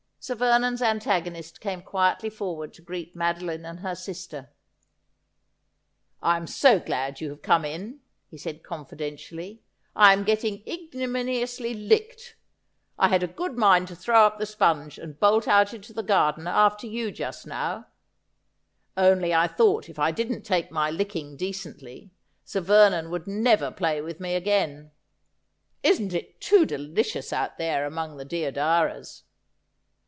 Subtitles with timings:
[0.23, 4.51] Sir Vernon's antagonist came quietly forward to greet Mado line and her sister.'
[6.21, 9.63] I am so glad you have come in,' he said confidentially.'
[9.95, 12.35] I am getting ignominiously licked.
[12.99, 16.03] I had a good mind to throw up the sponge and bolt out into the
[16.03, 17.87] garden after you just now;
[18.95, 22.11] only I thought if I didn't take my licking decently.
[22.45, 24.91] Sir Vernon would never play with me again.
[25.81, 29.23] Isn't it too delicious out there among the deodaras